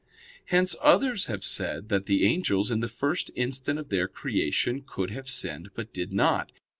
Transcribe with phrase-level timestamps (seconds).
[0.45, 5.11] Hence others have said that the angels, in the first instant of their creation, could
[5.11, 6.51] have sinned, but did not.